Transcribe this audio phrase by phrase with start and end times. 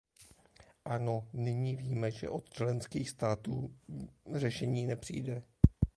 [0.85, 3.75] Ano, nyní víme, že od členských států
[4.35, 5.43] řešení nepřijde.